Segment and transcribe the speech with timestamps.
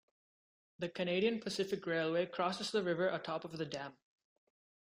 [0.79, 3.95] The Canadian Pacific Railway crosses the river atop of the dam.